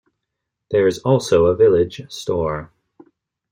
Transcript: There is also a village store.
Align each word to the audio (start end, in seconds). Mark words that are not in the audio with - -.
There 0.71 0.87
is 0.87 0.97
also 1.01 1.45
a 1.45 1.55
village 1.55 2.01
store. 2.11 2.71